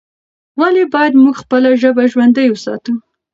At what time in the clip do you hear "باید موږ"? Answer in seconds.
0.93-1.35